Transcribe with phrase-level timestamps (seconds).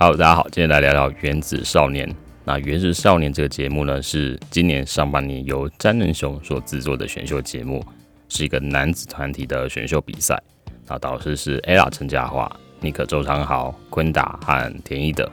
[0.00, 2.08] 好大家好，今天来聊聊《原子少年》。
[2.44, 7.84] 那《原子少年》这个节目呢，是今年上半年由詹仁雄所制作的选秀节目，
[8.28, 10.40] 是一个男子团体的选秀比赛。
[10.86, 12.48] 那导师是 ella 陈嘉桦、
[12.78, 15.28] 尼克周昌豪、坤达和田一德。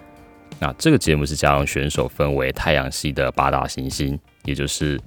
[0.58, 5.00] 那这个节目是将选手分为太阳系的八大行星，也就是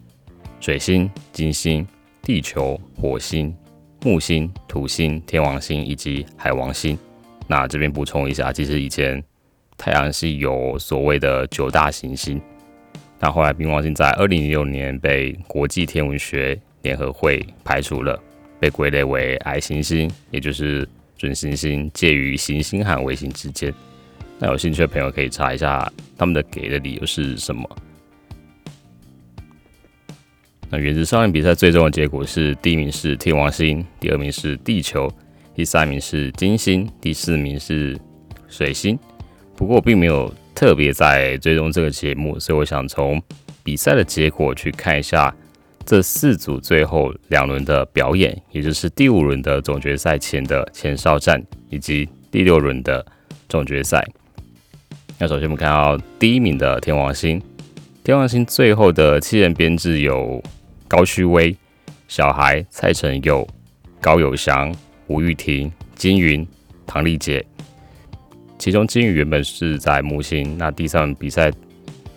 [0.60, 1.84] 水星、金星、
[2.22, 3.52] 地球、火星、
[4.04, 6.96] 木星、土星、天王星以及海王星。
[7.48, 9.20] 那这边补充一下，其实以前
[9.78, 12.38] 太阳系有所谓的九大行星，
[13.18, 18.20] 但后来冥王星在二零零六年被国际天文学联合会排除了，
[18.58, 23.72] 被归类为矮行星，也就是准行星，介于行星和卫星之间。
[24.40, 27.68] 那有兴趣的朋友可以查一下他们的给的理由是什么。
[30.68, 35.10] 那原子少年比赛最终的结果是第一名是天王星，第二名是地球。
[35.54, 37.98] 第三名是金星，第四名是
[38.48, 38.96] 水星。
[39.58, 43.20] 不过我并没有特别在追踪这个节目，所以我想从
[43.64, 45.34] 比赛的结果去看一下
[45.84, 53.04] 这四组最后两轮的表演，也就是第五轮的总决赛前的前哨战，以及第六轮的
[53.48, 54.06] 总决赛。
[55.18, 57.42] 那首先我们看到第一名的天王星，
[58.04, 60.40] 天王星最后的七人编制有
[60.86, 61.56] 高旭威、
[62.06, 63.44] 小孩、蔡成佑、
[64.00, 64.72] 高友祥。
[65.08, 66.46] 吴玉婷、金云、
[66.86, 67.42] 唐丽杰，
[68.58, 71.50] 其中金鱼原本是在木星，那第三轮比赛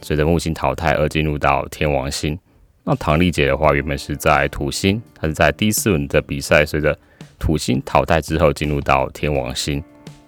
[0.01, 2.37] 随着木星淘汰而进入到天王星。
[2.83, 6.97] 那唐丽姐的话，原本是在土星，她是在第四轮的比赛随着
[7.37, 9.81] 土星淘汰之后进入到天王星。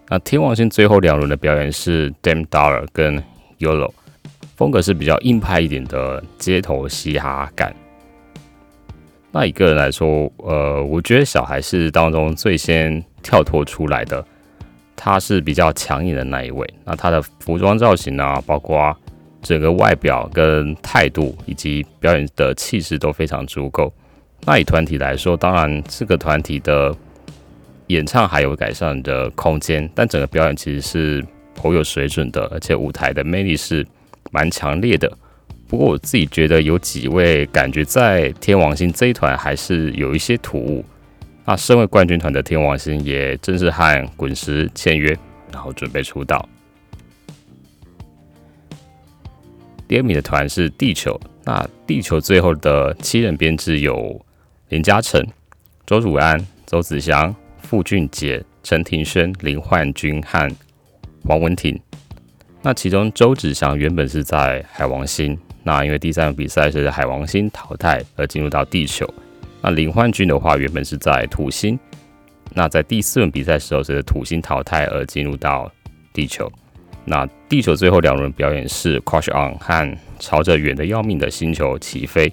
[0.08, 3.22] 那天王星最后两轮的表演是 Dam Dollar 跟
[3.58, 3.92] Yolo，
[4.56, 7.76] 风格是比较硬派一点的街头嘻哈感。
[9.32, 14.24] 那一个人来说，呃，我觉得小孩是当中最先跳脱出来的，
[14.96, 16.68] 他是比较抢眼的那一位。
[16.86, 18.96] 那他的服装造型啊，包括
[19.42, 23.94] 整个外表跟态度，以及表演的气势都非常足够。
[24.46, 26.96] 那以团体来说，当然这个团体的
[27.88, 33.86] 演唱还有改善的空间，但整个表演其实是颇有水准的，而且舞台的魅力是
[34.32, 35.12] 蛮强烈的。
[35.68, 40.86] 不过我自己觉得有几位感觉在天王星这一团还是有一些突兀。
[41.46, 45.18] 那身为冠军团的天王星也正式和滚石签约，
[45.52, 46.48] 然后准备出道。
[49.88, 54.20] 第二名的团是地球，那地球最后的七人编制有
[54.70, 55.22] 林嘉诚、
[55.86, 60.50] 周祖安、周子祥、傅俊杰、陈庭轩、林焕君和
[61.26, 61.80] 黄文婷。
[62.62, 65.38] 那其中周子祥原本是在海王星。
[65.64, 69.06] 那因为第三个比赛是海王星淘汰而进入到地球，
[69.64, 71.80] 那林焕君的话原本是在土星，
[72.54, 75.72] 那在第四轮比赛时候是土星淘汰而进入到
[76.14, 76.52] 地球。
[77.06, 82.32] 那地球最后两轮表演是 Crush On 和朝着远的要命的星球起飞。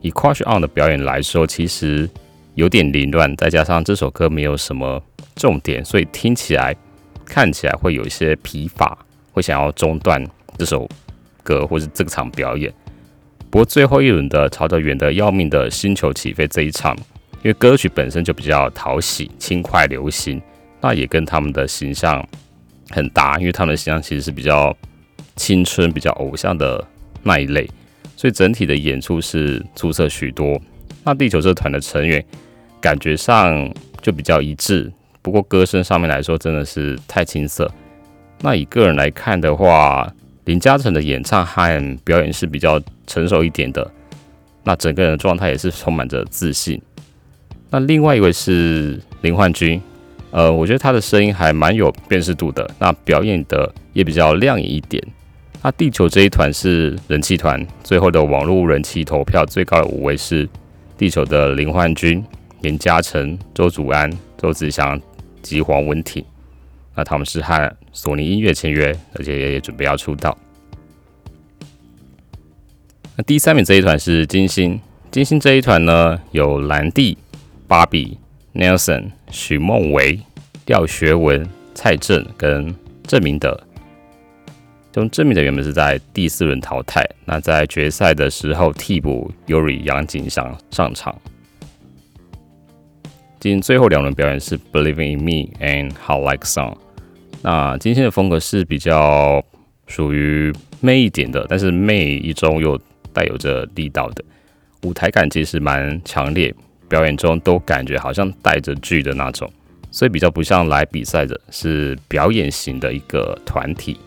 [0.00, 2.10] 以 Crush On 的表演来说，其实
[2.56, 5.00] 有点凌乱，再加上这首歌没有什么
[5.36, 6.76] 重点，所以听起来
[7.24, 8.98] 看起来会有一些疲乏，
[9.30, 10.20] 会想要中断
[10.58, 10.88] 这首。
[11.44, 12.72] 歌或是这场表演，
[13.52, 16.96] 不过最后一轮的朝着远的要命的星球起飞这一场，
[17.42, 20.40] 因为歌曲本身就比较讨喜、轻快、流行，
[20.80, 22.26] 那也跟他们的形象
[22.88, 24.74] 很搭，因为他们的形象其实是比较
[25.36, 26.82] 青春、比较偶像的
[27.22, 27.68] 那一类，
[28.16, 30.58] 所以整体的演出是出色许多。
[31.04, 32.24] 那地球这团的成员
[32.80, 33.70] 感觉上
[34.00, 34.90] 就比较一致，
[35.20, 37.70] 不过歌声上面来说真的是太青涩。
[38.40, 40.10] 那以个人来看的话，
[40.44, 43.88] 林嘉诚的演唱和表演是比较成熟一点的，
[44.64, 46.80] 那整个人的状态也是充满着自信。
[47.70, 49.80] 那另外一位是林焕君，
[50.30, 55.02] 呃，我觉得他的声音还蛮有辨识度的，那表演的也比较亮眼一点。
[55.62, 60.48] 那地球这一团是人气团，最后的网络人气投票最高的五位是
[60.98, 62.22] 地球的林焕君、
[62.62, 65.00] 林嘉诚、周祖安、周子祥
[65.40, 66.24] 及黄文婷。
[66.94, 70.36] 那他们是和索尼音乐签约，而且也准备要出道。
[73.16, 74.80] 那第三名这一团是金星，
[75.10, 77.16] 金星这一团呢有兰蒂、
[77.66, 78.18] 芭比、
[78.54, 80.20] Nelson、许梦维、
[80.66, 82.74] 廖学文、蔡正跟
[83.06, 83.58] 郑明德。
[84.92, 91.18] 中郑明德原本是在第四轮淘汰，那在决赛的时候替补 Yuri 杨景祥上场。
[93.42, 96.76] 今天最后两轮表演是 Believing in Me and How Like Song。
[97.42, 99.44] 那今天的风格是比较
[99.88, 102.80] 属于媚一点的，但是媚一中又
[103.12, 104.24] 带有着力道的
[104.84, 106.54] 舞台感，其实蛮强烈。
[106.88, 109.52] 表演中都感觉好像带着剧的那种，
[109.90, 113.98] 所以比较不像来比赛的，是表演型的一个团体。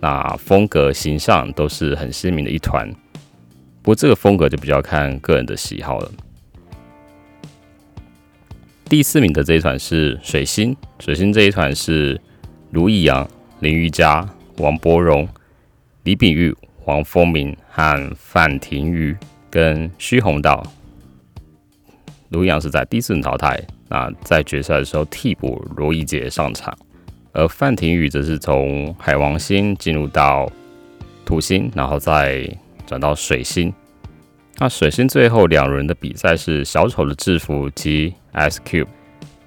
[0.00, 2.90] 那风格形象都是很鲜明的一团。
[3.82, 6.10] 不过这个风格就比较看个人的喜好了。
[8.88, 12.18] 第四名的这一团是水星，水星这一团是
[12.70, 13.28] 卢易阳、
[13.60, 14.26] 林玉佳、
[14.56, 15.28] 王博荣、
[16.04, 19.14] 李炳玉、黄风明和范廷宇
[19.50, 20.66] 跟徐宏道。
[22.30, 26.74] 卢易阳是在第四轮淘汰，那在决赛的时候替补罗一杰上场，
[27.32, 30.50] 而范廷宇则是从海王星进入到
[31.26, 32.48] 土星，然后再
[32.86, 33.70] 转到水星。
[34.60, 38.86] 那水星最后两轮的比赛是小丑的制服及 S Cube。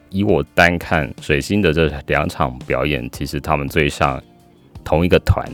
[0.09, 4.21] 以我单看水星的这两场表演，其实他们最像
[4.83, 5.47] 同一个团，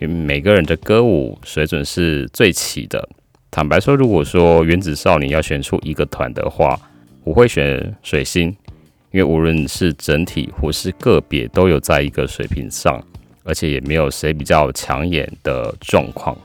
[0.00, 3.08] 因为每个人的歌舞水准是最齐的。
[3.48, 6.76] 坦白说，如果说原子少年要选出一个团的话，
[7.22, 8.48] 我会选水星，
[9.12, 13.00] 因为无论是整体或是个别，都有在一个水平上，
[13.44, 16.36] 而且也没有谁比较抢眼的状况。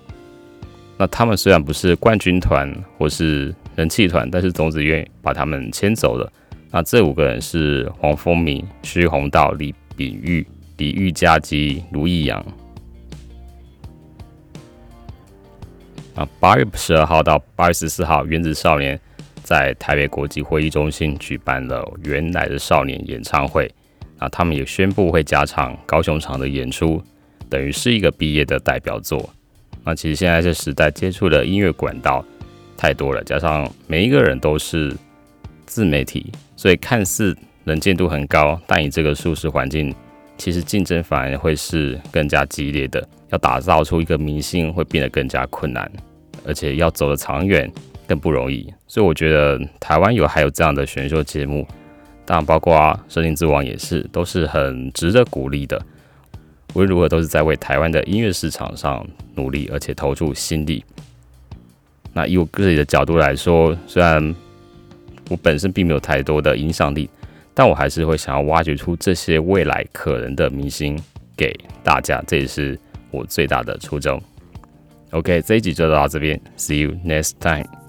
[1.02, 6.32] 那他们虽然不是冠军团或是人气团，但是总子愿意把他们牵走了。
[6.70, 10.46] 那这五个人是黄风明、徐宏道、李炳玉、
[10.78, 12.40] 李玉佳及卢易阳。
[16.14, 19.00] 啊，八月十二号到八月十四号，原子少年
[19.42, 23.68] 在台北国际会议中心举办了《原来的少年》演唱会。
[24.20, 27.02] 啊，他们也宣布会加场高雄场的演出，
[27.50, 29.28] 等于是一个毕业的代表作。
[29.84, 32.24] 那其实现在这时代接触的音乐管道
[32.78, 34.96] 太多了，加上每一个人都是
[35.66, 39.94] 自媒体，所以看似能见度很高，但以这个舒适环境，
[40.38, 43.08] 其实竞争反而会是更加激烈的。
[43.30, 45.90] 要打造出一个明星会变得更加困难，
[46.46, 47.72] 而且要走得长远
[48.06, 48.72] 更不容易。
[48.88, 51.66] 所以我觉得台湾有还有这样的选秀节目，
[52.26, 52.76] 当然包括
[53.08, 55.82] 《森林之王》也是，都是很值得鼓励的。
[56.74, 60.84] 无论如何，都是在为台湾的音乐市场上努力，而且投注心力。
[62.14, 64.36] 那以我自己的角度来说，虽然
[65.30, 67.10] 我本身并没有太多的影响力，
[67.54, 70.98] 但我还是会想要挖掘出这些未来可能的明星
[71.36, 71.54] 给
[71.84, 72.24] 大家。
[72.28, 72.78] 这也是
[73.12, 74.22] 我最大的初衷。
[75.12, 77.81] OK，这一集就到这边，See you next time。